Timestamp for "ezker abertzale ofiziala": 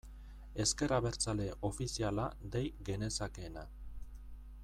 0.63-2.25